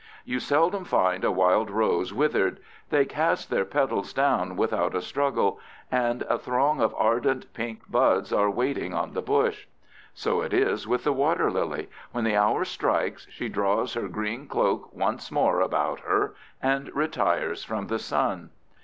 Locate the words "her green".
13.93-14.47